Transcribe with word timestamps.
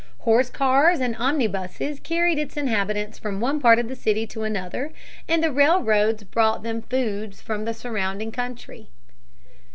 Horse 0.21 0.49
cars 0.49 0.99
and 0.99 1.15
omnibuses 1.15 1.99
carried 1.99 2.39
its 2.39 2.57
inhabitants 2.57 3.19
from 3.19 3.39
one 3.39 3.59
part 3.61 3.77
of 3.77 3.87
the 3.87 3.95
city 3.95 4.25
to 4.25 4.41
another, 4.41 4.91
and 5.27 5.43
the 5.43 5.51
railroads 5.51 6.23
brought 6.23 6.63
them 6.63 6.81
food 6.81 7.35
from 7.35 7.65
the 7.65 7.73
surrounding 7.75 8.31
country. 8.31 8.89